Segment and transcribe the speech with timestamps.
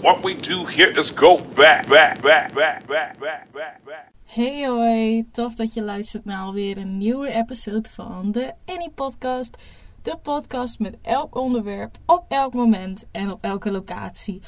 [0.00, 4.12] What we do here is go back, back, back, back, back, back, back.
[4.24, 9.56] Hey hoi, tof dat je luistert naar alweer een nieuwe episode van de Annie Podcast.
[10.02, 14.42] De podcast met elk onderwerp, op elk moment en op elke locatie.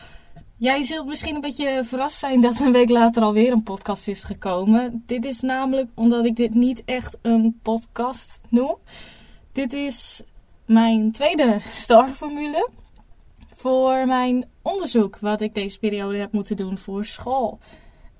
[0.56, 4.24] Jij zult misschien een beetje verrast zijn dat een week later alweer een podcast is
[4.24, 5.02] gekomen.
[5.06, 8.76] Dit is namelijk omdat ik dit niet echt een podcast noem.
[9.52, 10.22] Dit is
[10.66, 12.68] mijn tweede starformule
[13.62, 17.58] voor mijn onderzoek wat ik deze periode heb moeten doen voor school.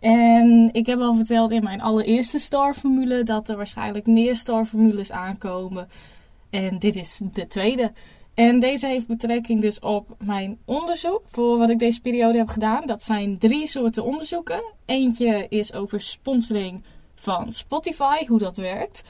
[0.01, 5.89] En ik heb al verteld in mijn allereerste starformule dat er waarschijnlijk meer starformules aankomen.
[6.51, 7.93] En dit is de tweede.
[8.35, 12.87] En deze heeft betrekking dus op mijn onderzoek voor wat ik deze periode heb gedaan.
[12.87, 14.63] Dat zijn drie soorten onderzoeken.
[14.85, 16.83] Eentje is over sponsoring
[17.15, 19.03] van Spotify, hoe dat werkt.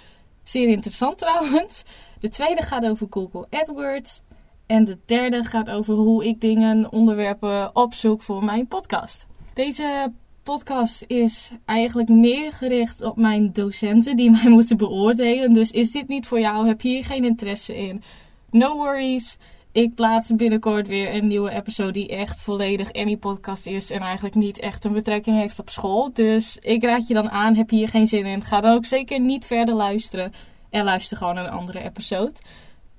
[0.42, 1.84] Zeer interessant trouwens.
[2.20, 4.22] De tweede gaat over Google AdWords.
[4.66, 9.26] En de derde gaat over hoe ik dingen, onderwerpen opzoek voor mijn podcast.
[9.54, 10.12] Deze
[10.42, 15.52] podcast is eigenlijk meer gericht op mijn docenten die mij moeten beoordelen.
[15.52, 16.66] Dus is dit niet voor jou?
[16.66, 18.02] Heb je hier geen interesse in?
[18.50, 19.38] No worries.
[19.72, 24.34] Ik plaats binnenkort weer een nieuwe episode die echt volledig Any podcast is en eigenlijk
[24.34, 26.12] niet echt een betrekking heeft op school.
[26.12, 28.84] Dus ik raad je dan aan, heb je hier geen zin in, ga dan ook
[28.84, 30.32] zeker niet verder luisteren
[30.70, 32.32] en luister gewoon een andere episode.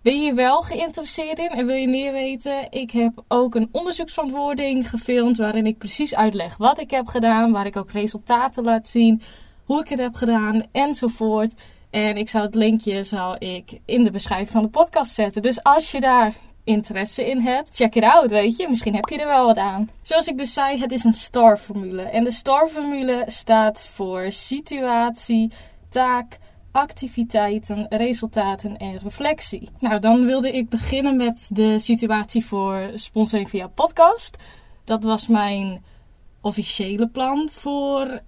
[0.03, 2.71] Ben je wel geïnteresseerd in en wil je meer weten?
[2.71, 7.65] Ik heb ook een onderzoeksverantwoording gefilmd waarin ik precies uitleg wat ik heb gedaan, waar
[7.65, 9.21] ik ook resultaten laat zien,
[9.65, 11.53] hoe ik het heb gedaan enzovoort.
[11.89, 15.41] En ik zou het linkje zal ik in de beschrijving van de podcast zetten.
[15.41, 18.69] Dus als je daar interesse in hebt, check it out, weet je.
[18.69, 19.89] Misschien heb je er wel wat aan.
[20.01, 22.01] Zoals ik dus zei, het is een STAR-formule.
[22.01, 25.51] En de STAR-formule staat voor situatie,
[25.89, 26.37] taak,
[26.73, 29.69] activiteiten, resultaten en reflectie.
[29.79, 34.37] Nou, dan wilde ik beginnen met de situatie voor sponsoring via podcast.
[34.83, 35.83] Dat was mijn
[36.41, 38.21] officiële plan voor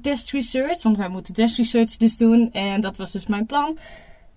[0.00, 3.78] desk research, want wij moeten desk research dus doen en dat was dus mijn plan.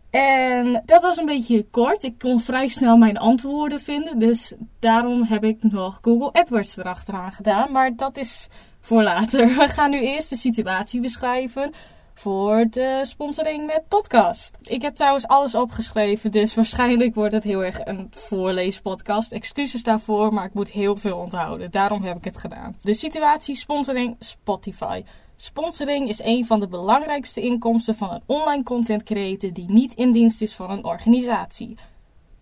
[0.09, 2.03] En dat was een beetje kort.
[2.03, 4.19] Ik kon vrij snel mijn antwoorden vinden.
[4.19, 7.71] Dus daarom heb ik nog Google AdWords erachteraan gedaan.
[7.71, 8.47] Maar dat is
[8.81, 9.47] voor later.
[9.57, 11.71] We gaan nu eerst de situatie beschrijven
[12.13, 14.57] voor de sponsoring met podcast.
[14.61, 19.31] Ik heb trouwens alles opgeschreven, dus waarschijnlijk wordt het heel erg een voorleespodcast.
[19.31, 21.71] Excuses daarvoor, maar ik moet heel veel onthouden.
[21.71, 22.75] Daarom heb ik het gedaan.
[22.81, 25.03] De situatie sponsoring Spotify.
[25.35, 30.11] Sponsoring is een van de belangrijkste inkomsten van een online content creator die niet in
[30.11, 31.77] dienst is van een organisatie.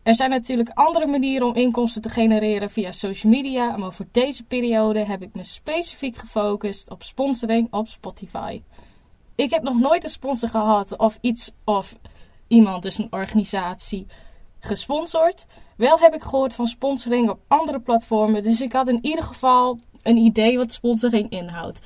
[0.03, 4.44] Er zijn natuurlijk andere manieren om inkomsten te genereren via social media, maar voor deze
[4.44, 8.62] periode heb ik me specifiek gefocust op sponsoring op Spotify.
[9.40, 11.96] Ik heb nog nooit een sponsor gehad of iets of
[12.48, 14.08] iemand, dus een organisatie,
[14.60, 15.46] gesponsord.
[15.78, 19.80] Wel heb ik gehoord van sponsoring op andere platformen, dus ik had in ieder geval
[20.02, 21.82] een idee wat sponsoring inhoudt.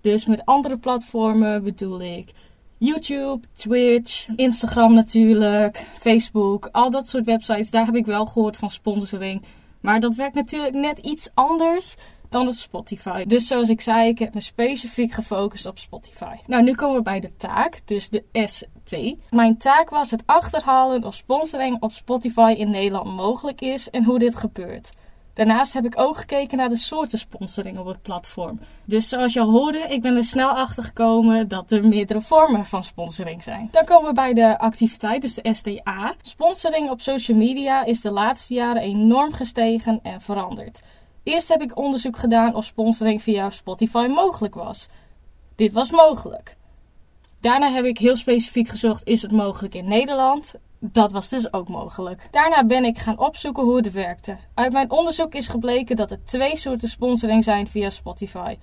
[0.00, 2.32] Dus met andere platformen bedoel ik
[2.78, 7.70] YouTube, Twitch, Instagram natuurlijk, Facebook, al dat soort websites.
[7.70, 9.44] Daar heb ik wel gehoord van sponsoring.
[9.80, 11.94] Maar dat werkt natuurlijk net iets anders
[12.36, 13.24] dan op Spotify.
[13.24, 16.34] Dus zoals ik zei, ik heb me specifiek gefocust op Spotify.
[16.46, 18.96] Nou, nu komen we bij de taak, dus de ST.
[19.30, 24.18] Mijn taak was het achterhalen of sponsoring op Spotify in Nederland mogelijk is en hoe
[24.18, 24.92] dit gebeurt.
[25.36, 28.60] Daarnaast heb ik ook gekeken naar de soorten sponsoring op het platform.
[28.84, 32.66] Dus zoals je al hoorde, ik ben er snel achter gekomen dat er meerdere vormen
[32.66, 33.68] van sponsoring zijn.
[33.70, 36.14] Dan komen we bij de activiteit, dus de STA.
[36.20, 40.82] Sponsoring op social media is de laatste jaren enorm gestegen en veranderd.
[41.26, 44.88] Eerst heb ik onderzoek gedaan of sponsoring via Spotify mogelijk was.
[45.54, 46.56] Dit was mogelijk.
[47.40, 50.54] Daarna heb ik heel specifiek gezocht: is het mogelijk in Nederland?
[50.78, 52.28] Dat was dus ook mogelijk.
[52.30, 54.36] Daarna ben ik gaan opzoeken hoe het werkte.
[54.54, 58.58] Uit mijn onderzoek is gebleken dat er twee soorten sponsoring zijn via Spotify: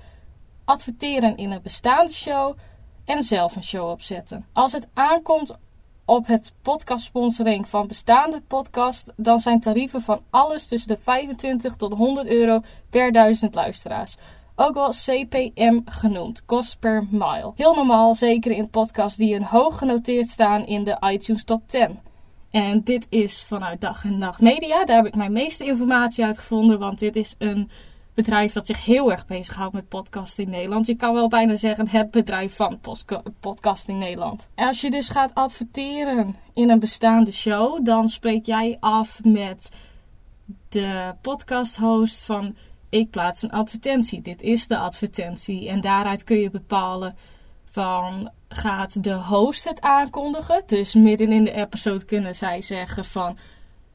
[0.66, 2.58] adverteren in een bestaande show
[3.06, 4.46] en zelf een show opzetten.
[4.54, 5.58] Als het aankomt
[6.06, 11.76] op het podcast sponsoring van bestaande podcast, dan zijn tarieven van alles tussen de 25
[11.76, 14.18] tot 100 euro per duizend luisteraars.
[14.56, 17.52] Ook wel CPM genoemd, cost per mile.
[17.56, 22.00] Heel normaal, zeker in podcasts die een hoog genoteerd staan in de iTunes Top 10.
[22.52, 24.86] En dit is vanuit Dag en Nacht Media.
[24.86, 27.70] Daar heb ik mijn meeste informatie uit gevonden, want dit is een
[28.14, 30.88] bedrijf dat zich heel erg bezighoudt met podcasting Nederland.
[30.88, 32.80] Je kan wel bijna zeggen het bedrijf van
[33.40, 34.50] podcasting Nederland.
[34.56, 39.72] Als je dus gaat adverteren in een bestaande show, dan spreek jij af met
[40.70, 42.56] de podcast-host van
[42.90, 44.22] ik plaats een advertentie.
[44.22, 45.70] Dit is de advertentie.
[45.70, 47.16] En daaruit kun je bepalen
[47.70, 50.64] van gaat de host het aankondigen.
[50.66, 53.38] Dus midden in de episode kunnen zij zeggen van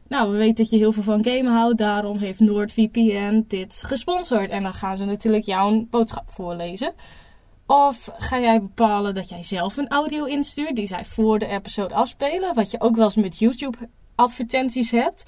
[0.08, 4.50] Nou, we weten dat je heel veel van gamen houdt, daarom heeft NoordVPN dit gesponsord.
[4.50, 6.92] En dan gaan ze natuurlijk jouw boodschap voorlezen.
[7.66, 11.94] Of ga jij bepalen dat jij zelf een audio instuurt die zij voor de episode
[11.94, 13.78] afspelen, wat je ook wel eens met YouTube
[14.14, 15.24] advertenties hebt.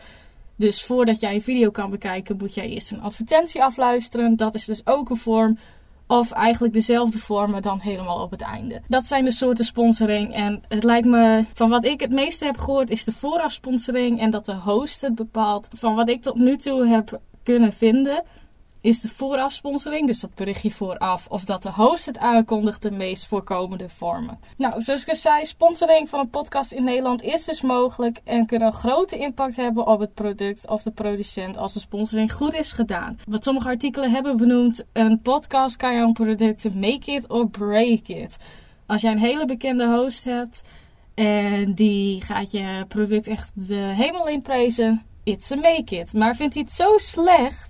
[0.56, 4.36] Dus voordat jij een video kan bekijken, moet jij eerst een advertentie afluisteren.
[4.36, 5.58] Dat is dus ook een vorm.
[6.10, 8.80] Of eigenlijk dezelfde vormen dan helemaal op het einde.
[8.86, 10.34] Dat zijn de soorten sponsoring.
[10.34, 14.20] En het lijkt me, van wat ik het meeste heb gehoord, is de voorafsponsoring.
[14.20, 15.68] En dat de host het bepaalt.
[15.72, 18.22] Van wat ik tot nu toe heb kunnen vinden,
[18.80, 23.26] is de voorafsponsoring, dus dat berichtje vooraf, of dat de host het aankondigt, de meest
[23.26, 24.38] voorkomende vormen.
[24.56, 28.60] Nou, zoals ik zei, sponsoring van een podcast in Nederland is dus mogelijk en kan
[28.60, 32.72] een grote impact hebben op het product of de producent als de sponsoring goed is
[32.72, 33.18] gedaan.
[33.28, 38.36] Wat sommige artikelen hebben benoemd, een podcast kan jouw product make it or break it.
[38.86, 40.62] Als jij een hele bekende host hebt
[41.14, 46.12] en die gaat je product echt de hemel in prezen, it's a make it.
[46.12, 47.69] Maar vindt hij het zo slecht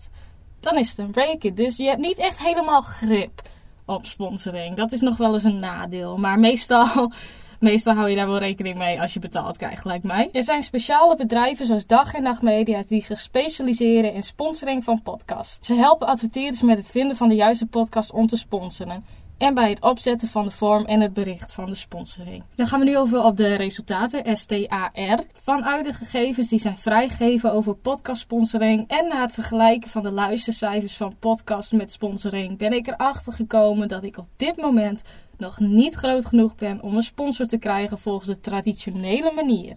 [0.61, 1.57] dan is het een break-it.
[1.57, 3.43] Dus je hebt niet echt helemaal grip
[3.85, 4.77] op sponsoring.
[4.77, 6.17] Dat is nog wel eens een nadeel.
[6.17, 7.13] Maar meestal,
[7.61, 10.29] meestal hou je daar wel rekening mee als je betaald krijgt, lijkt mij.
[10.33, 15.03] Er zijn speciale bedrijven zoals Dag en Nacht Media die zich specialiseren in sponsoring van
[15.03, 15.67] podcasts.
[15.67, 19.05] Ze helpen adverteerders met het vinden van de juiste podcast om te sponsoren
[19.41, 22.45] en bij het opzetten van de vorm en het bericht van de sponsoring.
[22.55, 25.25] Dan gaan we nu over op de resultaten, STAR.
[25.33, 30.97] Vanuit de gegevens die zijn vrijgegeven over podcastsponsoring en na het vergelijken van de luistercijfers
[30.97, 35.03] van podcasts met sponsoring ben ik erachter gekomen dat ik op dit moment
[35.37, 39.77] nog niet groot genoeg ben om een sponsor te krijgen volgens de traditionele manier.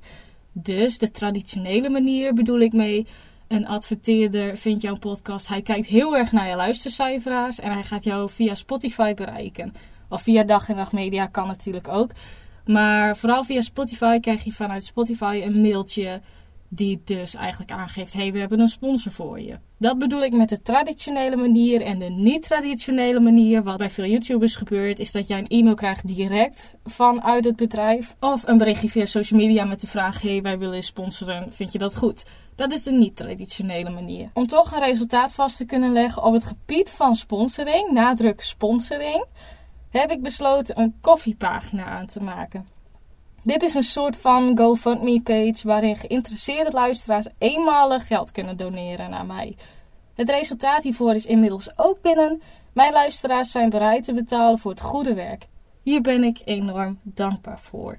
[0.51, 3.07] Dus de traditionele manier bedoel ik mee
[3.47, 5.47] een adverteerder vindt jouw podcast.
[5.47, 9.73] Hij kijkt heel erg naar je luistercijfers en hij gaat jou via Spotify bereiken.
[10.09, 12.11] Of via Dag en Nacht Media kan natuurlijk ook.
[12.65, 16.21] Maar vooral via Spotify krijg je vanuit Spotify een mailtje
[16.75, 19.57] die dus eigenlijk aangeeft: hey, we hebben een sponsor voor je.
[19.77, 23.63] Dat bedoel ik met de traditionele manier en de niet-traditionele manier.
[23.63, 28.15] Wat bij veel YouTubers gebeurt, is dat jij een e-mail krijgt direct vanuit het bedrijf.
[28.19, 31.77] Of een berichtje via social media met de vraag: hey, wij willen sponsoren, vind je
[31.77, 32.23] dat goed?
[32.55, 34.29] Dat is de niet-traditionele manier.
[34.33, 39.25] Om toch een resultaat vast te kunnen leggen op het gebied van sponsoring, nadruk sponsoring,
[39.89, 42.72] heb ik besloten een koffiepagina aan te maken.
[43.43, 49.55] Dit is een soort van GoFundMe-page waarin geïnteresseerde luisteraars eenmalig geld kunnen doneren naar mij.
[50.15, 52.41] Het resultaat hiervoor is inmiddels ook binnen.
[52.73, 55.47] Mijn luisteraars zijn bereid te betalen voor het goede werk.
[55.81, 57.97] Hier ben ik enorm dankbaar voor.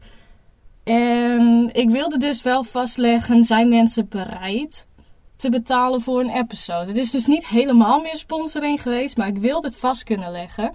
[0.85, 4.87] En ik wilde dus wel vastleggen, zijn mensen bereid
[5.37, 6.87] te betalen voor een episode?
[6.87, 10.75] Het is dus niet helemaal meer sponsoring geweest, maar ik wilde het vast kunnen leggen.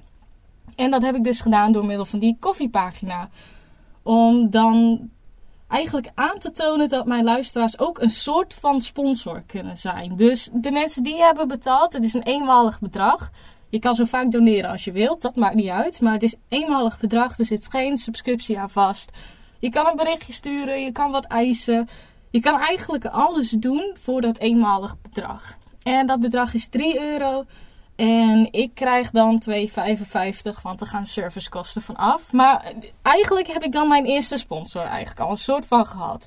[0.75, 3.29] En dat heb ik dus gedaan door middel van die koffiepagina.
[4.09, 5.09] Om dan
[5.67, 10.15] eigenlijk aan te tonen dat mijn luisteraars ook een soort van sponsor kunnen zijn.
[10.15, 13.29] Dus de mensen die hebben betaald, het is een eenmalig bedrag.
[13.69, 16.01] Je kan zo vaak doneren als je wilt, dat maakt niet uit.
[16.01, 19.11] Maar het is eenmalig bedrag, er zit geen subscriptie aan vast.
[19.59, 21.87] Je kan een berichtje sturen, je kan wat eisen.
[22.29, 25.57] Je kan eigenlijk alles doen voor dat eenmalig bedrag.
[25.83, 27.45] En dat bedrag is 3 euro.
[27.99, 32.31] En ik krijg dan 2,55, want er gaan servicekosten van af.
[32.31, 36.25] Maar eigenlijk heb ik dan mijn eerste sponsor eigenlijk al een soort van gehad.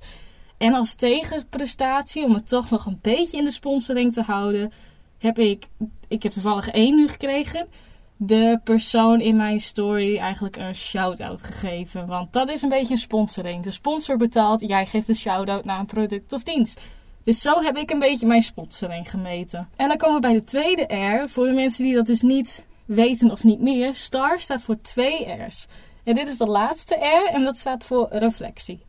[0.58, 4.72] En als tegenprestatie, om het toch nog een beetje in de sponsoring te houden,
[5.18, 5.68] heb ik,
[6.08, 7.68] ik heb toevallig één nu gekregen
[8.16, 12.06] de persoon in mijn story eigenlijk een shout-out gegeven.
[12.06, 13.64] Want dat is een beetje een sponsoring.
[13.64, 16.80] De sponsor betaalt, jij geeft een shout-out naar een product of dienst.
[17.22, 19.68] Dus zo heb ik een beetje mijn sponsoring gemeten.
[19.76, 21.28] En dan komen we bij de tweede R.
[21.28, 23.94] Voor de mensen die dat dus niet weten of niet meer.
[23.94, 25.66] STAR staat voor twee R's.
[26.04, 28.84] En dit is de laatste R en dat staat voor reflectie.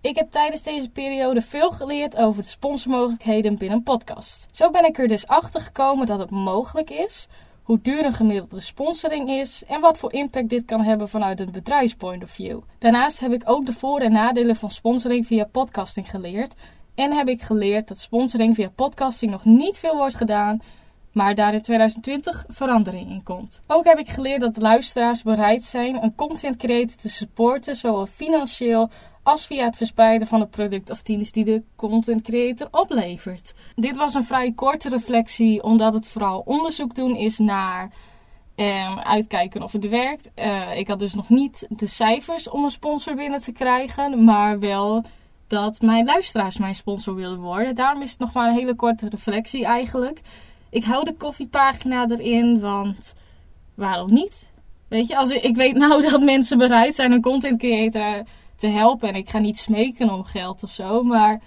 [0.00, 4.48] Ik heb tijdens deze periode veel geleerd over de sponsormogelijkheden binnen een podcast.
[4.50, 7.28] Zo ben ik er dus achter gekomen dat het mogelijk is
[7.66, 11.52] hoe duur een gemiddelde sponsoring is en wat voor impact dit kan hebben vanuit een
[11.52, 12.60] bedrijfspoint of view.
[12.78, 16.54] Daarnaast heb ik ook de voor- en nadelen van sponsoring via podcasting geleerd
[16.96, 20.62] en heb ik geleerd dat sponsoring via podcasting nog niet veel wordt gedaan,
[21.12, 23.62] maar daar in 2020 verandering in komt.
[23.66, 28.90] Ook heb ik geleerd dat luisteraars bereid zijn een content creator te supporten, zowel financieel
[29.22, 33.54] als via het verspreiden van het product of dienst die de content creator oplevert.
[33.74, 37.90] Dit was een vrij korte reflectie, omdat het vooral onderzoek doen is naar
[38.56, 40.30] um, uitkijken of het werkt.
[40.36, 44.58] Uh, ik had dus nog niet de cijfers om een sponsor binnen te krijgen, maar
[44.58, 45.04] wel
[45.46, 47.74] dat mijn luisteraars mijn sponsor wilden worden.
[47.74, 50.20] Daarom is het nog maar een hele korte reflectie eigenlijk.
[50.70, 53.14] Ik hou de koffiepagina erin, want
[53.74, 54.50] waarom niet?
[54.88, 58.22] Weet je, als ik, ik weet nou dat mensen bereid zijn een content creator
[58.56, 59.08] te helpen.
[59.08, 61.02] En ik ga niet smeken om geld of zo.
[61.02, 61.40] Maar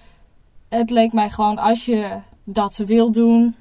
[0.70, 3.56] het leek mij gewoon als je dat wil doen,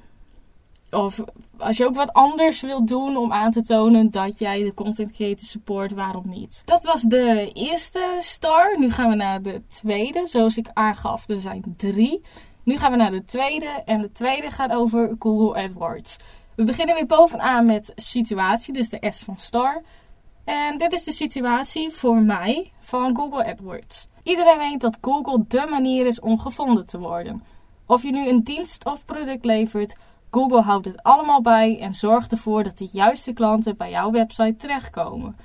[0.91, 1.23] of
[1.57, 5.11] als je ook wat anders wilt doen om aan te tonen dat jij de content
[5.11, 6.61] creator support, waarom niet?
[6.65, 8.79] Dat was de eerste star.
[8.79, 10.27] Nu gaan we naar de tweede.
[10.27, 12.21] Zoals ik aangaf, er zijn drie.
[12.63, 13.81] Nu gaan we naar de tweede.
[13.85, 16.17] En de tweede gaat over Google AdWords.
[16.55, 19.81] We beginnen weer bovenaan met situatie, dus de S van star.
[20.43, 24.07] En dit is de situatie voor mij van Google AdWords.
[24.23, 27.43] Iedereen weet dat Google de manier is om gevonden te worden.
[27.85, 29.95] Of je nu een dienst of product levert,
[30.31, 34.55] Google houdt het allemaal bij en zorgt ervoor dat de juiste klanten bij jouw website
[34.55, 35.35] terechtkomen.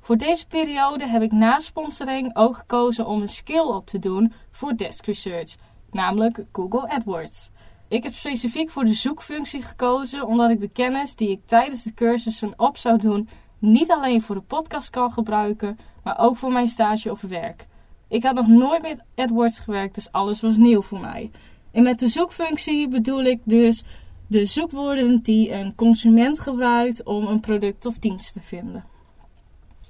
[0.00, 4.32] Voor deze periode heb ik na sponsoring ook gekozen om een skill op te doen
[4.50, 5.56] voor desk research,
[5.90, 7.50] namelijk Google AdWords.
[7.88, 11.94] Ik heb specifiek voor de zoekfunctie gekozen omdat ik de kennis die ik tijdens de
[11.94, 13.28] cursussen op zou doen
[13.58, 17.66] niet alleen voor de podcast kan gebruiken, maar ook voor mijn stage of werk.
[18.08, 21.30] Ik had nog nooit met AdWords gewerkt, dus alles was nieuw voor mij.
[21.72, 23.84] En met de zoekfunctie bedoel ik dus
[24.28, 28.84] de zoekwoorden die een consument gebruikt om een product of dienst te vinden.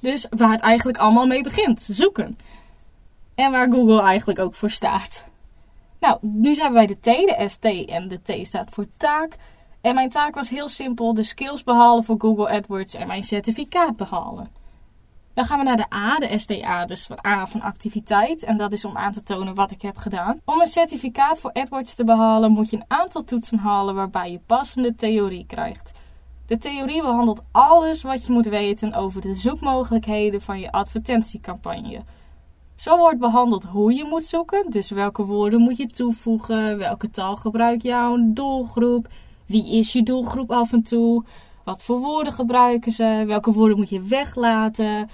[0.01, 2.39] Dus waar het eigenlijk allemaal mee begint: zoeken.
[3.35, 5.25] En waar Google eigenlijk ook voor staat.
[6.01, 9.37] Nou, nu zijn we bij de T, de ST en de T staat voor taak.
[9.81, 13.97] En mijn taak was heel simpel: de skills behalen voor Google AdWords en mijn certificaat
[13.97, 14.58] behalen.
[15.39, 18.43] Dan gaan we naar de A, de STA, dus van A van activiteit.
[18.43, 20.41] En dat is om aan te tonen wat ik heb gedaan.
[20.45, 24.41] Om een certificaat voor AdWords te behalen moet je een aantal toetsen halen waarbij je
[24.47, 26.01] passende theorie krijgt.
[26.47, 32.03] De theorie behandelt alles wat je moet weten over de zoekmogelijkheden van je advertentiecampagne.
[32.75, 37.37] Zo wordt behandeld hoe je moet zoeken, dus welke woorden moet je toevoegen, welke taal
[37.37, 39.09] gebruikt jouw doelgroep,
[39.47, 41.25] wie is je doelgroep af en toe,
[41.65, 45.09] wat voor woorden gebruiken ze, welke woorden moet je weglaten,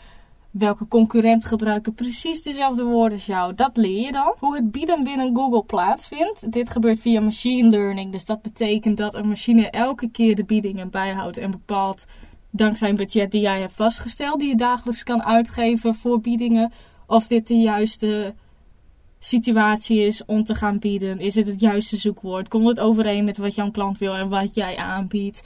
[0.59, 3.55] welke concurrent gebruiken precies dezelfde woorden als jou.
[3.55, 4.35] Dat leer je dan.
[4.39, 6.53] Hoe het bieden binnen Google plaatsvindt.
[6.53, 8.13] Dit gebeurt via machine learning.
[8.13, 12.05] Dus dat betekent dat een machine elke keer de biedingen bijhoudt en bepaalt
[12.51, 16.73] dankzij een budget die jij hebt vastgesteld, die je dagelijks kan uitgeven voor biedingen,
[17.07, 18.35] of dit de juiste
[19.19, 21.19] situatie is om te gaan bieden.
[21.19, 22.49] Is het het juiste zoekwoord?
[22.49, 25.43] Komt het overeen met wat jouw klant wil en wat jij aanbiedt?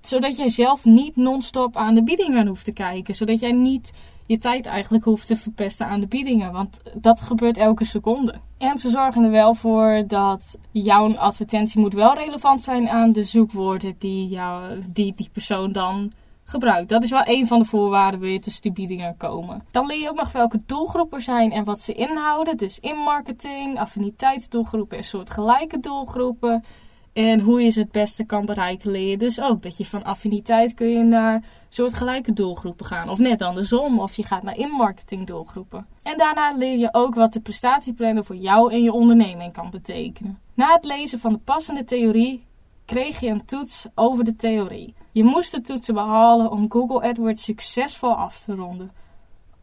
[0.00, 3.14] Zodat jij zelf niet non-stop aan de biedingen hoeft te kijken.
[3.14, 3.92] Zodat jij niet
[4.30, 6.52] je tijd eigenlijk hoeft te verpesten aan de biedingen.
[6.52, 8.34] Want dat gebeurt elke seconde.
[8.58, 13.24] En ze zorgen er wel voor dat jouw advertentie moet wel relevant zijn aan de
[13.24, 16.12] zoekwoorden die, jou, die die persoon dan
[16.44, 16.88] gebruikt.
[16.88, 19.64] Dat is wel een van de voorwaarden wil je tussen die biedingen komen.
[19.70, 22.56] Dan leer je ook nog welke doelgroepen zijn en wat ze inhouden.
[22.56, 26.64] Dus in marketing, affiniteitsdoelgroepen en soortgelijke doelgroepen.
[27.12, 29.62] En hoe je ze het beste kan bereiken, leer je dus ook.
[29.62, 33.08] Dat je van affiniteit kun je naar soortgelijke doelgroepen gaan.
[33.08, 35.86] Of net andersom, of je gaat naar in-marketing doelgroepen.
[36.02, 40.38] En daarna leer je ook wat de prestatieplanner voor jou en je onderneming kan betekenen.
[40.54, 42.46] Na het lezen van de passende theorie
[42.84, 44.94] kreeg je een toets over de theorie.
[45.12, 48.92] Je moest de toetsen behalen om Google AdWords succesvol af te ronden.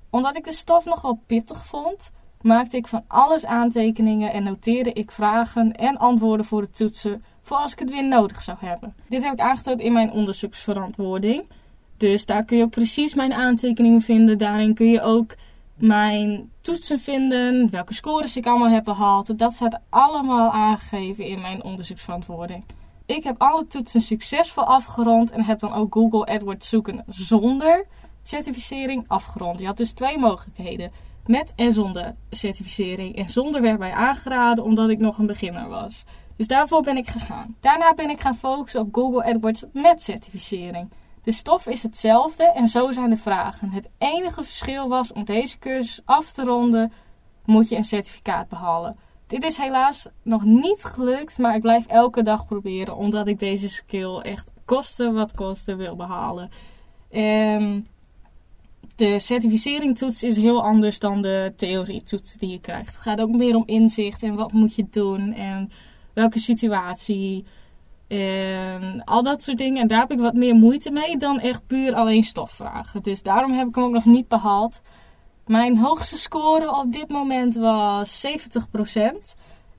[0.10, 2.12] Omdat ik de stof nogal pittig vond,
[2.42, 7.58] maakte ik van alles aantekeningen en noteerde ik vragen en antwoorden voor de toetsen voor
[7.58, 8.96] als ik het weer nodig zou hebben.
[9.10, 11.44] Dit heb ik aangetoond in mijn onderzoeksverantwoording.
[11.98, 14.38] Dus daar kun je precies mijn aantekeningen vinden.
[14.38, 15.36] Daarin kun je ook
[15.78, 19.40] mijn toetsen vinden, welke scores ik allemaal heb behaald.
[19.40, 22.64] Dat staat allemaal aangegeven in mijn onderzoeksverantwoording.
[23.06, 27.86] Ik heb alle toetsen succesvol afgerond en heb dan ook Google AdWords zoeken zonder
[28.22, 29.60] certificering afgerond.
[29.60, 30.92] Je had dus twee mogelijkheden.
[31.26, 33.16] Met en zonder certificering.
[33.16, 36.06] En zonder werd mij aangeraden omdat ik nog een beginner was.
[36.38, 37.56] Dus daarvoor ben ik gegaan.
[37.60, 40.90] Daarna ben ik gaan focussen op Google AdWords met certificering.
[41.24, 43.70] De stof is hetzelfde en zo zijn de vragen.
[43.70, 46.92] Het enige verschil was om deze cursus af te ronden,
[47.46, 48.98] moet je een certificaat behalen.
[49.28, 53.70] Dit is helaas nog niet gelukt, maar ik blijf elke dag proberen, omdat ik deze
[53.70, 56.50] skill echt kosten wat kosten wil behalen.
[57.10, 57.88] En
[58.96, 62.94] de certificeringtoets is heel anders dan de theorietoets die je krijgt.
[62.94, 65.72] Het gaat ook meer om inzicht en wat moet je doen en
[66.18, 67.46] welke situatie.
[69.06, 69.82] Al dat soort dingen.
[69.82, 73.02] En daar heb ik wat meer moeite mee dan echt puur alleen stofvragen.
[73.02, 74.82] Dus daarom heb ik hem ook nog niet behaald.
[75.46, 79.36] Mijn hoogste score op dit moment was 70%.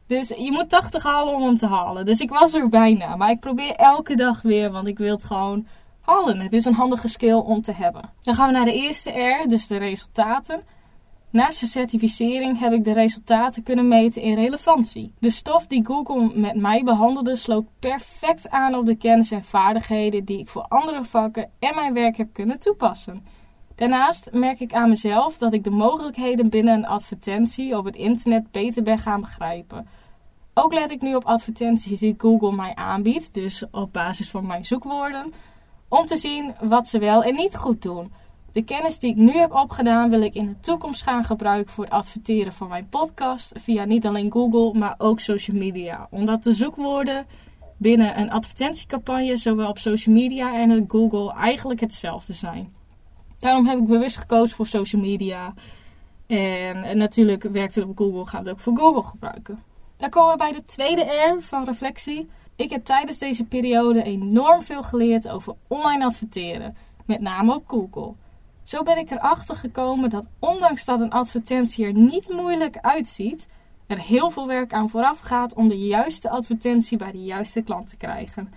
[0.06, 2.04] Dus je moet 80 halen om hem te halen.
[2.04, 3.16] Dus ik was er bijna.
[3.16, 5.66] Maar ik probeer elke dag weer, want ik wil het gewoon
[6.00, 6.40] halen.
[6.40, 8.02] Het is een handige skill om te hebben.
[8.20, 10.62] Dan gaan we naar de eerste R, dus de resultaten.
[11.30, 15.12] Naast de certificering heb ik de resultaten kunnen meten in relevantie.
[15.18, 20.24] De stof die Google met mij behandelde sloot perfect aan op de kennis en vaardigheden
[20.24, 23.24] die ik voor andere vakken en mijn werk heb kunnen toepassen.
[23.74, 28.50] Daarnaast merk ik aan mezelf dat ik de mogelijkheden binnen een advertentie op het internet
[28.50, 29.88] beter ben gaan begrijpen.
[30.54, 34.64] Ook let ik nu op advertenties die Google mij aanbiedt, dus op basis van mijn
[34.64, 35.32] zoekwoorden,
[35.88, 38.12] om te zien wat ze wel en niet goed doen.
[38.58, 41.84] De kennis die ik nu heb opgedaan wil ik in de toekomst gaan gebruiken voor
[41.84, 46.06] het adverteren van mijn podcast via niet alleen Google, maar ook social media.
[46.10, 47.26] Omdat de zoekwoorden
[47.76, 52.74] binnen een advertentiecampagne, zowel op social media en op Google, eigenlijk hetzelfde zijn.
[53.38, 55.54] Daarom heb ik bewust gekozen voor social media.
[56.26, 59.62] En, natuurlijk werkt het op Google, ga het ook voor Google gebruiken.
[59.96, 62.28] Dan komen we bij de tweede R van reflectie.
[62.56, 68.14] Ik heb tijdens deze periode enorm veel geleerd over online adverteren, met name op Google.
[68.68, 73.48] Zo ben ik erachter gekomen dat ondanks dat een advertentie er niet moeilijk uitziet,
[73.86, 77.88] er heel veel werk aan vooraf gaat om de juiste advertentie bij de juiste klant
[77.88, 78.52] te krijgen.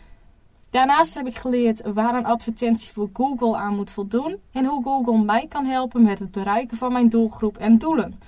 [0.70, 5.24] Daarnaast heb ik geleerd waar een advertentie voor Google aan moet voldoen en hoe Google
[5.24, 8.20] mij kan helpen met het bereiken van mijn doelgroep en doelen.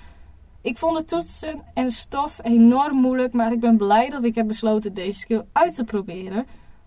[0.60, 4.46] Ik vond de toetsen en stof enorm moeilijk, maar ik ben blij dat ik heb
[4.46, 6.46] besloten deze skill uit te proberen,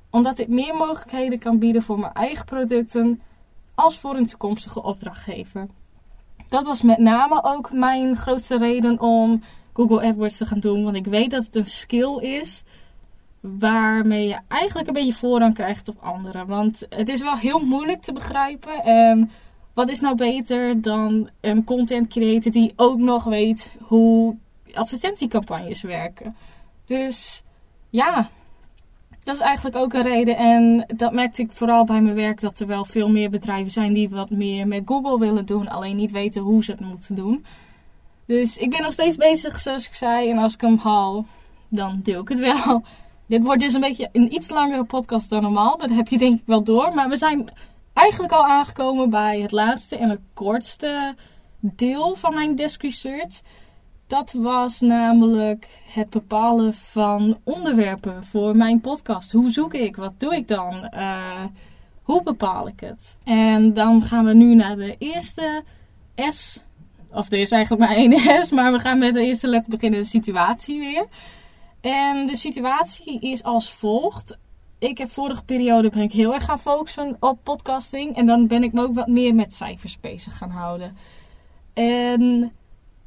[0.09, 3.21] omdat dit meer mogelijkheden kan bieden voor mijn eigen producten
[3.77, 5.67] als voor een toekomstige opdrachtgever.
[6.49, 9.43] Dat was met name ook mijn grootste reden om
[9.73, 12.63] Google AdWords te gaan doen, want ik weet dat het een skill is
[13.39, 16.47] waarmee je eigenlijk een beetje voorrang krijgt op anderen.
[16.47, 18.83] Want het is wel heel moeilijk te begrijpen.
[18.83, 19.31] En
[19.73, 24.35] wat is nou beter dan een content creator die ook nog weet hoe
[24.73, 26.35] advertentiecampagnes werken?
[26.85, 27.43] Dus
[27.89, 28.29] ja,
[29.27, 30.37] dat is eigenlijk ook een reden.
[30.37, 33.93] En dat merkte ik vooral bij mijn werk dat er wel veel meer bedrijven zijn
[33.93, 37.45] die wat meer met Google willen doen, alleen niet weten hoe ze het moeten doen.
[38.25, 40.29] Dus ik ben nog steeds bezig, zoals ik zei.
[40.29, 41.25] En als ik hem haal,
[41.67, 42.83] dan deel ik het wel.
[43.27, 45.77] Dit wordt dus een beetje een iets langere podcast dan normaal.
[45.77, 46.93] Dat heb je denk ik wel door.
[46.93, 47.49] Maar we zijn
[47.93, 51.15] eigenlijk al aangekomen bij het laatste en het kortste
[51.59, 53.41] deel van mijn desk research.
[54.07, 59.31] Dat was namelijk het bepalen van onderwerpen voor mijn podcast.
[59.31, 59.95] Hoe zoek ik?
[59.95, 60.91] Wat doe ik dan?
[60.93, 61.43] Uh,
[62.01, 63.17] hoe bepaal ik het?
[63.23, 65.63] En dan gaan we nu naar de eerste
[66.29, 66.59] S.
[67.11, 69.99] Of er is eigenlijk maar één S, maar we gaan met de eerste letter beginnen,
[69.99, 71.05] de situatie weer.
[71.81, 74.37] En de situatie is als volgt.
[74.79, 78.15] Ik heb vorige periode ben ik heel erg gaan focussen op podcasting.
[78.15, 80.95] En dan ben ik me ook wat meer met cijfers bezig gaan houden.
[81.73, 82.51] En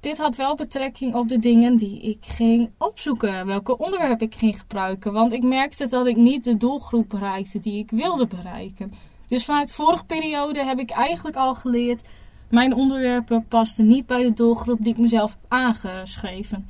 [0.01, 3.47] dit had wel betrekking op de dingen die ik ging opzoeken.
[3.47, 5.13] Welke onderwerpen ik ging gebruiken.
[5.13, 8.93] Want ik merkte dat ik niet de doelgroep bereikte die ik wilde bereiken.
[9.29, 12.09] Dus vanuit vorige periode heb ik eigenlijk al geleerd.
[12.51, 16.69] Mijn onderwerpen pasten niet bij de doelgroep die ik mezelf heb aangeschreven.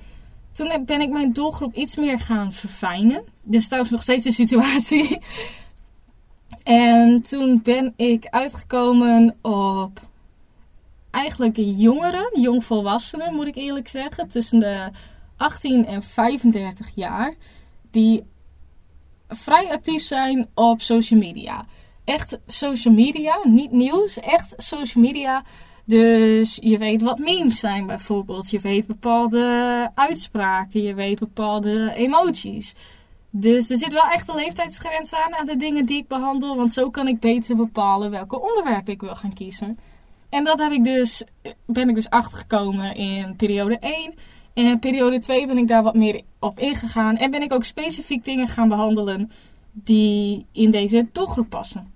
[0.52, 3.22] Toen ben ik mijn doelgroep iets meer gaan verfijnen.
[3.42, 5.18] Dit is trouwens nog steeds de situatie.
[6.62, 10.09] En toen ben ik uitgekomen op
[11.10, 14.90] eigenlijk jongeren, jongvolwassenen moet ik eerlijk zeggen, tussen de
[15.36, 17.34] 18 en 35 jaar,
[17.90, 18.24] die
[19.28, 21.64] vrij actief zijn op social media.
[22.04, 25.44] Echt social media, niet nieuws, echt social media
[25.90, 28.50] dus je weet wat memes zijn bijvoorbeeld.
[28.50, 30.82] Je weet bepaalde uitspraken.
[30.82, 32.74] Je weet bepaalde emoties.
[33.30, 36.56] Dus er zit wel echt een leeftijdsgrens aan aan de dingen die ik behandel.
[36.56, 39.78] Want zo kan ik beter bepalen welke onderwerpen ik wil gaan kiezen.
[40.30, 41.24] En dat heb ik dus,
[41.66, 44.14] ben ik dus achtergekomen in periode 1.
[44.54, 47.16] En in periode 2 ben ik daar wat meer op ingegaan.
[47.16, 49.30] En ben ik ook specifiek dingen gaan behandelen
[49.72, 51.92] die in deze doelgroep passen.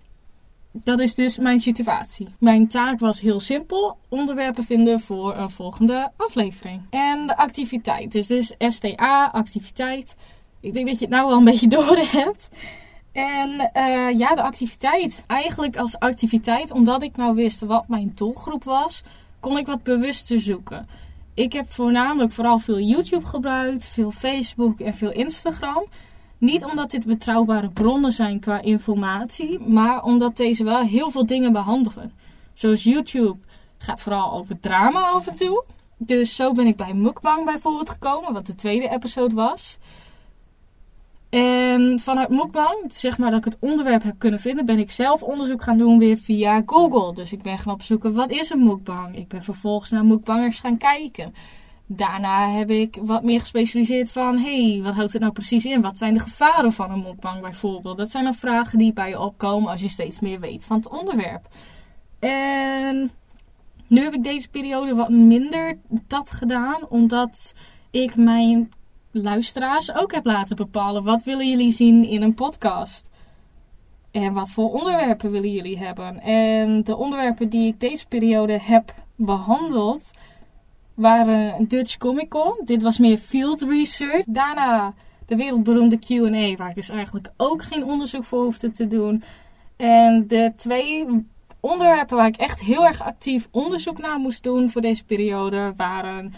[0.73, 2.29] Dat is dus mijn situatie.
[2.39, 6.83] Mijn taak was heel simpel: onderwerpen vinden voor een volgende aflevering.
[6.91, 8.13] En de activiteit.
[8.13, 10.17] Dus, dus STA, activiteit.
[10.61, 12.49] Ik denk dat je het nou wel een beetje door hebt.
[13.15, 15.25] En uh, ja, de activiteit.
[15.27, 19.03] Eigenlijk als activiteit, omdat ik nou wist wat mijn doelgroep was,
[19.41, 20.89] kon ik wat bewuster zoeken.
[21.35, 25.85] Ik heb voornamelijk vooral veel YouTube gebruikt, veel Facebook en veel Instagram.
[26.39, 31.53] Niet omdat dit betrouwbare bronnen zijn qua informatie, maar omdat deze wel heel veel dingen
[31.53, 32.13] behandelen.
[32.53, 33.37] Zoals YouTube
[33.79, 35.65] gaat vooral over drama af en toe.
[35.97, 39.79] Dus zo ben ik bij Mukbang bijvoorbeeld gekomen, wat de tweede episode was.
[41.35, 45.23] En vanuit Mukbang, zeg maar dat ik het onderwerp heb kunnen vinden, ben ik zelf
[45.23, 47.15] onderzoek gaan doen weer via Google.
[47.15, 49.17] Dus ik ben gaan opzoeken wat is een Mukbang.
[49.17, 51.35] Ik ben vervolgens naar Mukbangers gaan kijken.
[51.87, 55.83] Daarna heb ik wat meer gespecialiseerd van, hey, wat houdt het nou precies in?
[55.83, 57.97] Wat zijn de gevaren van een mukbang bijvoorbeeld?
[57.97, 60.89] Dat zijn dan vragen die bij je opkomen als je steeds meer weet van het
[60.89, 61.49] onderwerp.
[62.19, 63.11] En
[63.87, 67.55] nu heb ik deze periode wat minder dat gedaan, omdat
[67.91, 68.71] ik mijn
[69.23, 71.05] luisteraars ook heb laten bepalen.
[71.05, 73.11] Wat willen jullie zien in een podcast?
[74.11, 76.21] En wat voor onderwerpen willen jullie hebben?
[76.21, 80.11] En de onderwerpen die ik deze periode heb behandeld
[80.95, 82.61] waren Dutch Comic Con.
[82.65, 84.25] Dit was meer field research.
[84.25, 84.95] Daarna
[85.27, 89.23] de wereldberoemde Q&A, waar ik dus eigenlijk ook geen onderzoek voor hoefde te doen.
[89.77, 91.07] En de twee
[91.61, 96.35] onderwerpen waar ik echt heel erg actief onderzoek naar moest doen voor deze periode waren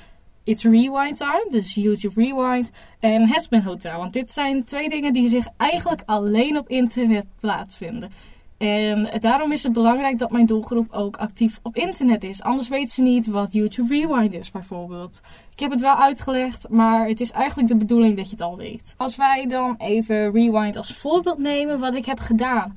[0.46, 3.98] It's Rewind Time, dus YouTube Rewind, en Hasbin Hotel.
[3.98, 8.10] Want dit zijn twee dingen die zich eigenlijk alleen op internet plaatsvinden.
[8.58, 12.42] En daarom is het belangrijk dat mijn doelgroep ook actief op internet is.
[12.42, 15.20] Anders weten ze niet wat YouTube Rewind is, bijvoorbeeld.
[15.52, 18.56] Ik heb het wel uitgelegd, maar het is eigenlijk de bedoeling dat je het al
[18.56, 18.94] weet.
[18.96, 22.76] Als wij dan even Rewind als voorbeeld nemen, wat ik heb gedaan.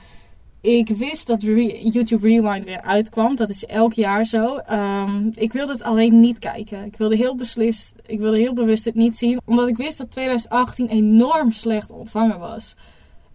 [0.62, 3.36] Ik wist dat YouTube Rewind weer uitkwam.
[3.36, 4.60] Dat is elk jaar zo.
[4.72, 6.86] Um, ik wilde het alleen niet kijken.
[6.86, 9.42] Ik wilde heel beslist, ik wilde heel bewust het niet zien.
[9.46, 12.76] Omdat ik wist dat 2018 enorm slecht ontvangen was.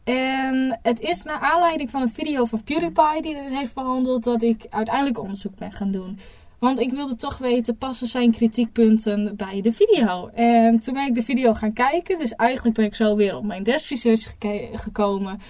[0.04, 4.42] En het is naar aanleiding van een video van PewDiePie die het heeft behandeld dat
[4.42, 6.18] ik uiteindelijk onderzoek ben gaan doen.
[6.58, 10.28] Want ik wilde toch weten, passen zijn kritiekpunten bij de video?
[10.34, 12.18] En toen ben ik de video gaan kijken.
[12.18, 14.34] Dus eigenlijk ben ik zo weer op mijn desk research
[14.74, 15.40] gekomen.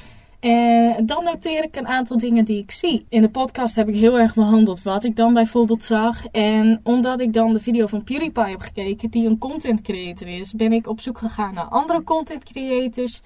[0.45, 3.07] En dan noteer ik een aantal dingen die ik zie.
[3.09, 6.27] In de podcast heb ik heel erg behandeld wat ik dan bijvoorbeeld zag.
[6.27, 10.53] En omdat ik dan de video van PewDiePie heb gekeken, die een content creator is,
[10.53, 13.23] ben ik op zoek gegaan naar andere content creators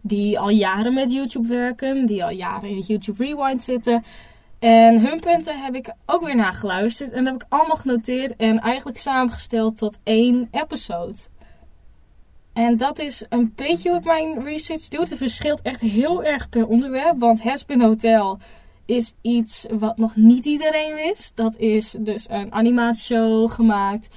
[0.00, 4.04] die al jaren met YouTube werken, die al jaren in YouTube Rewind zitten.
[4.58, 8.60] En hun punten heb ik ook weer nageluisterd en dat heb ik allemaal genoteerd en
[8.60, 11.18] eigenlijk samengesteld tot één episode.
[12.52, 15.00] En dat is een beetje ik mijn research doe.
[15.00, 18.38] Het verschilt echt heel erg per onderwerp, want Haspin Hotel
[18.86, 21.36] is iets wat nog niet iedereen wist.
[21.36, 24.08] Dat is dus een animatieshow gemaakt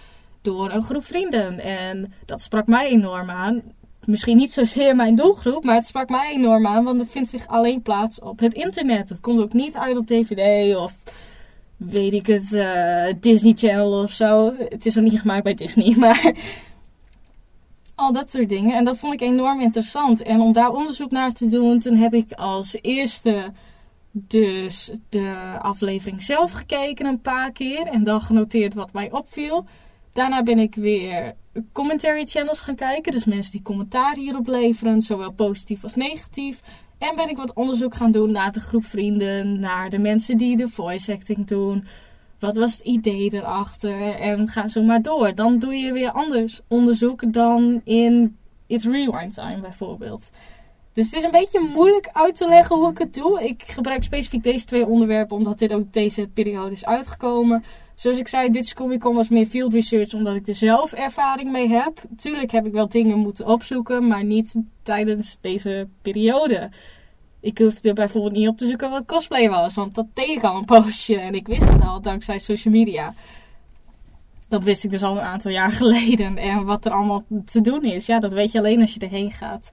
[0.41, 1.59] door een groep vrienden.
[1.59, 3.63] En dat sprak mij enorm aan
[4.07, 7.47] misschien niet zozeer mijn doelgroep, maar het sprak mij enorm aan, want het vindt zich
[7.47, 9.09] alleen plaats op het internet.
[9.09, 10.93] Het komt ook niet uit op DVD of
[11.77, 14.53] weet ik het, uh, Disney Channel of zo.
[14.69, 16.33] Het is ook niet gemaakt bij Disney, maar
[17.95, 18.75] al dat soort dingen.
[18.75, 20.21] En dat vond ik enorm interessant.
[20.21, 23.51] En om daar onderzoek naar te doen, toen heb ik als eerste
[24.11, 29.65] dus de aflevering zelf gekeken een paar keer en dan genoteerd wat mij opviel.
[30.11, 31.35] Daarna ben ik weer
[31.71, 33.11] commentary channels gaan kijken.
[33.11, 36.61] Dus mensen die commentaar hierop leveren, zowel positief als negatief.
[36.97, 40.57] En ben ik wat onderzoek gaan doen naar de groep vrienden, naar de mensen die
[40.57, 41.87] de voice acting doen.
[42.43, 44.15] Wat was het idee erachter?
[44.19, 45.35] En ga zo maar door.
[45.35, 50.31] Dan doe je weer anders onderzoek dan in It's Rewind Time bijvoorbeeld.
[50.93, 53.43] Dus het is een beetje moeilijk uit te leggen hoe ik het doe.
[53.43, 57.63] Ik gebruik specifiek deze twee onderwerpen omdat dit ook deze periode is uitgekomen.
[57.95, 61.51] Zoals ik zei, dit Comic Con was meer field research omdat ik er zelf ervaring
[61.51, 62.01] mee heb.
[62.17, 66.69] Tuurlijk heb ik wel dingen moeten opzoeken, maar niet tijdens deze periode.
[67.43, 70.57] Ik hoefde bijvoorbeeld niet op te zoeken wat cosplay was, want dat deed ik al
[70.57, 73.13] een poosje en ik wist het al dankzij social media.
[74.47, 76.37] Dat wist ik dus al een aantal jaar geleden.
[76.37, 79.31] En wat er allemaal te doen is, ja, dat weet je alleen als je erheen
[79.31, 79.71] gaat.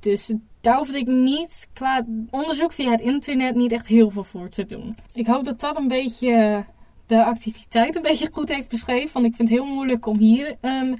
[0.00, 4.48] Dus daar hoefde ik niet qua onderzoek via het internet niet echt heel veel voor
[4.48, 4.96] te doen.
[5.12, 6.64] Ik hoop dat dat een beetje
[7.06, 9.12] de activiteit een beetje goed heeft beschreven.
[9.12, 10.98] Want ik vind het heel moeilijk om hier een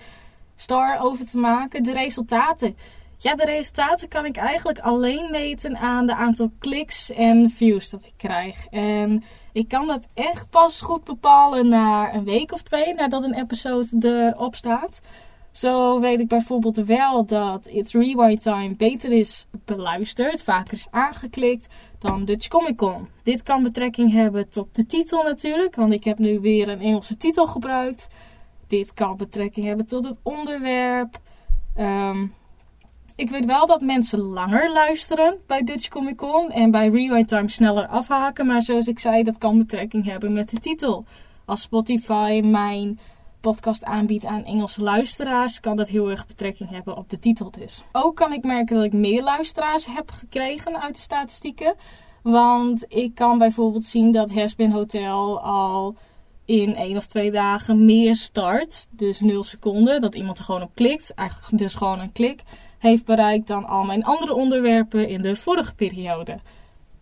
[0.57, 1.83] star over te maken.
[1.83, 2.77] De resultaten.
[3.25, 8.05] Ja, de resultaten kan ik eigenlijk alleen meten aan de aantal kliks en views dat
[8.05, 8.67] ik krijg.
[8.71, 13.35] En ik kan dat echt pas goed bepalen na een week of twee nadat een
[13.35, 15.01] episode erop staat.
[15.53, 21.75] Zo weet ik bijvoorbeeld wel dat It's Rewind Time beter is beluisterd, vaker is aangeklikt
[21.99, 23.09] dan Dutch Comic Con.
[23.23, 27.17] Dit kan betrekking hebben tot de titel natuurlijk, want ik heb nu weer een Engelse
[27.17, 28.09] titel gebruikt.
[28.67, 31.19] Dit kan betrekking hebben tot het onderwerp.
[31.79, 32.35] Um,
[33.17, 37.49] ik weet wel dat mensen langer luisteren bij Dutch Comic Con en bij Rewind Time
[37.49, 41.05] sneller afhaken, maar zoals ik zei, dat kan betrekking hebben met de titel.
[41.45, 42.99] Als Spotify mijn
[43.41, 47.83] podcast aanbiedt aan Engelse luisteraars, kan dat heel erg betrekking hebben op de titel dus.
[47.93, 51.75] Ook kan ik merken dat ik meer luisteraars heb gekregen uit de statistieken.
[52.23, 55.97] Want ik kan bijvoorbeeld zien dat Hesbin Hotel al
[56.45, 60.75] in één of twee dagen meer start, dus 0 seconden, dat iemand er gewoon op
[60.75, 62.43] klikt, eigenlijk dus gewoon een klik,
[62.85, 66.39] heeft bereikt dan al mijn andere onderwerpen in de vorige periode.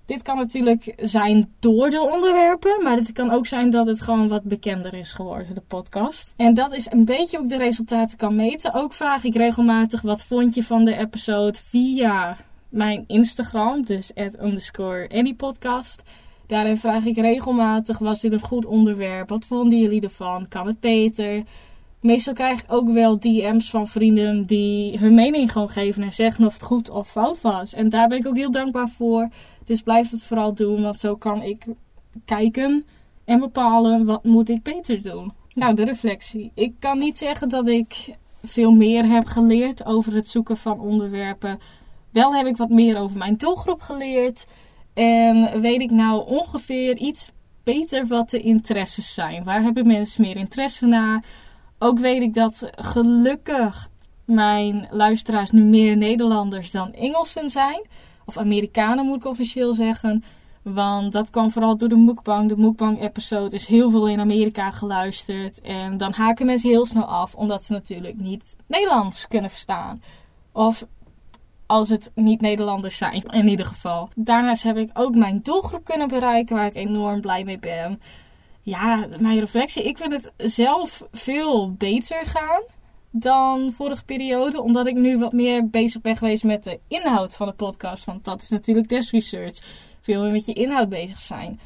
[0.07, 4.29] Dit kan natuurlijk zijn door de onderwerpen, maar het kan ook zijn dat het gewoon
[4.29, 6.35] wat bekender is geworden, de podcast.
[6.37, 8.75] En dat is een beetje hoe ik de resultaten kan meten.
[8.75, 12.37] Ook vraag ik regelmatig wat vond je van de episode via
[12.69, 16.03] mijn Instagram, dus at underscore anypodcast.
[16.47, 19.29] Daarin vraag ik regelmatig, was dit een goed onderwerp?
[19.29, 20.49] Wat vonden jullie ervan?
[20.49, 21.43] Kan het beter?
[22.03, 26.47] Meestal krijg ik ook wel DM's van vrienden die hun mening gewoon geven en zeggen
[26.47, 27.75] of het goed of fout was.
[27.75, 29.29] En daar ben ik ook heel dankbaar voor.
[29.65, 31.65] Dus blijf het vooral doen, want zo kan ik
[32.25, 32.87] kijken
[33.25, 35.33] en bepalen wat moet ik beter doen.
[35.55, 36.51] Nou, de reflectie.
[36.55, 41.59] Ik kan niet zeggen dat ik veel meer heb geleerd over het zoeken van onderwerpen.
[42.11, 44.47] Wel heb ik wat meer over mijn doelgroep geleerd.
[44.95, 47.31] En weet ik nou ongeveer iets
[47.63, 49.45] beter wat de interesses zijn.
[49.45, 51.25] Waar hebben mensen meer interesse naar?
[51.85, 53.89] Ook weet ik dat gelukkig
[54.25, 57.87] mijn luisteraars nu meer Nederlanders dan Engelsen zijn.
[58.25, 60.25] Of Amerikanen moet ik officieel zeggen.
[60.63, 62.49] Want dat kwam vooral door de mukbang.
[62.49, 65.61] De mukbang-episode is heel veel in Amerika geluisterd.
[65.61, 70.03] En dan haken mensen heel snel af, omdat ze natuurlijk niet Nederlands kunnen verstaan.
[70.53, 70.87] Of
[71.67, 74.09] als het niet Nederlanders zijn, in ieder geval.
[74.17, 78.01] Daarnaast heb ik ook mijn doelgroep kunnen bereiken, waar ik enorm blij mee ben.
[78.63, 79.83] Ja, mijn reflectie.
[79.83, 82.63] Ik vind het zelf veel beter gaan
[83.11, 84.63] dan vorige periode.
[84.63, 88.05] Omdat ik nu wat meer bezig ben geweest met de inhoud van de podcast.
[88.05, 89.59] Want dat is natuurlijk desk research.
[90.01, 91.61] Veel meer met je inhoud bezig zijn.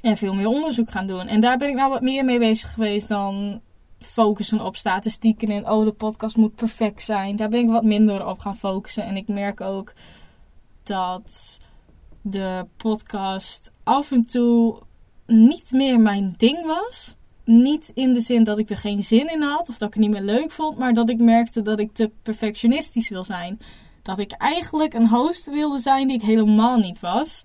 [0.00, 1.26] En veel meer onderzoek gaan doen.
[1.26, 3.60] En daar ben ik nou wat meer mee bezig geweest dan
[3.98, 7.36] focussen op statistieken en oh, de podcast moet perfect zijn.
[7.36, 9.04] Daar ben ik wat minder op gaan focussen.
[9.04, 9.92] En ik merk ook
[10.82, 11.60] dat
[12.20, 14.82] de podcast af en toe
[15.26, 17.16] niet meer mijn ding was.
[17.44, 20.02] Niet in de zin dat ik er geen zin in had of dat ik het
[20.02, 23.60] niet meer leuk vond, maar dat ik merkte dat ik te perfectionistisch wil zijn.
[24.02, 27.44] Dat ik eigenlijk een host wilde zijn die ik helemaal niet was.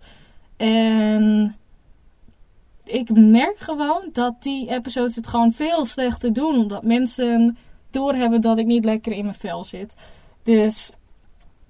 [0.57, 1.55] En
[2.83, 6.55] ik merk gewoon dat die episodes het gewoon veel slechter doen.
[6.55, 7.57] Omdat mensen
[7.89, 9.93] doorhebben dat ik niet lekker in mijn vel zit.
[10.43, 10.91] Dus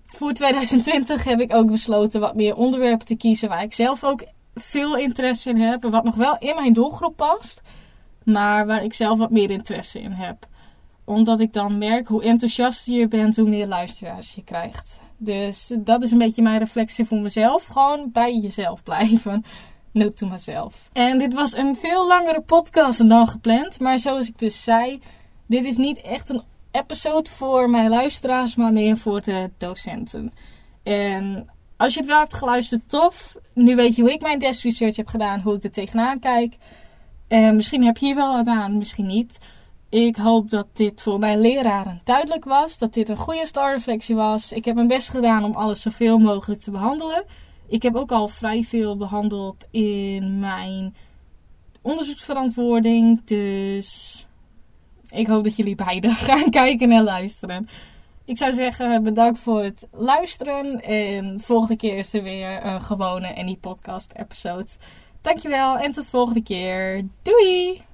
[0.06, 4.24] voor 2020 heb ik ook besloten wat meer onderwerpen te kiezen waar ik zelf ook
[4.60, 5.84] veel interesse in heb.
[5.84, 7.62] Wat nog wel in mijn doelgroep past.
[8.24, 10.48] Maar waar ik zelf wat meer interesse in heb.
[11.06, 15.00] Omdat ik dan merk hoe enthousiaster je bent, hoe meer luisteraars je krijgt.
[15.18, 17.66] Dus dat is een beetje mijn reflectie voor mezelf.
[17.66, 19.44] Gewoon bij jezelf blijven.
[19.92, 20.90] Note to myself.
[20.94, 23.80] En dit was een veel langere podcast dan gepland.
[23.80, 25.00] Maar zoals ik dus zei,
[25.46, 30.34] dit is niet echt een episode voor mijn luisteraars, maar meer voor de docenten.
[30.84, 33.38] En als je het wel hebt geluisterd, tof.
[33.54, 36.56] Nu weet je hoe ik mijn desk research heb gedaan, hoe ik er tegenaan kijk.
[37.28, 39.40] En misschien heb je hier wel wat aan, misschien niet.
[39.90, 42.78] Ik hoop dat dit voor mijn leraren duidelijk was.
[42.78, 44.52] Dat dit een goede starreflectie was.
[44.52, 47.24] Ik heb mijn best gedaan om alles zoveel mogelijk te behandelen.
[47.68, 50.96] Ik heb ook al vrij veel behandeld in mijn
[51.82, 53.22] onderzoeksverantwoording.
[53.26, 54.26] Dus
[55.10, 57.68] ik hoop dat jullie beide gaan kijken en luisteren.
[58.30, 60.82] Ik zou zeggen, bedankt voor het luisteren.
[60.82, 64.68] En volgende keer is er weer een gewone Annie Podcast episode.
[65.22, 67.06] Dankjewel en tot volgende keer.
[67.22, 67.89] Doei!